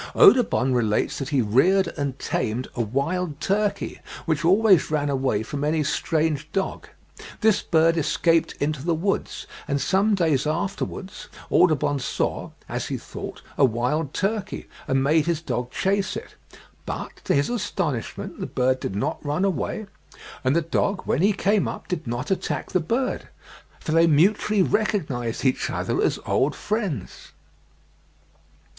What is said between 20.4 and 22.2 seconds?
and the dog, when he came up, did